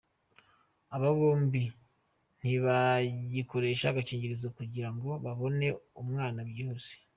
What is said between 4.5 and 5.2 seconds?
kugira ngo